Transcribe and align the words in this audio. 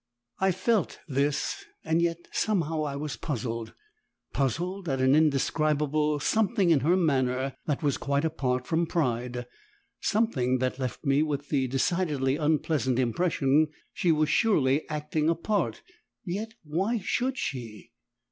I 0.39 0.51
felt 0.51 0.99
this, 1.07 1.63
and 1.85 2.01
yet 2.01 2.27
somehow 2.31 2.81
I 2.85 2.95
was 2.95 3.17
puzzled 3.17 3.75
puzzled 4.33 4.89
at 4.89 4.99
an 4.99 5.13
indescribable 5.13 6.19
something 6.19 6.71
in 6.71 6.79
her 6.79 6.97
manner 6.97 7.55
that 7.67 7.83
was 7.83 7.97
quite 7.99 8.25
apart 8.25 8.65
from 8.65 8.87
pride 8.87 9.45
something 9.99 10.57
that 10.57 10.79
left 10.79 11.05
me 11.05 11.21
with 11.21 11.49
the 11.49 11.67
decidedly 11.67 12.35
unpleasant 12.35 12.97
impression 12.97 13.67
she 13.93 14.11
was 14.11 14.27
surely 14.27 14.89
acting 14.89 15.29
a 15.29 15.35
part, 15.35 15.83
and 16.25 16.33
yet 16.33 16.53
why 16.63 16.97
should 16.97 17.37
she? 17.37 17.91